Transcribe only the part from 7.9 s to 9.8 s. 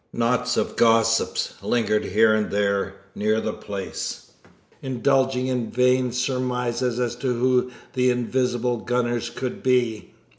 the invisible gunners could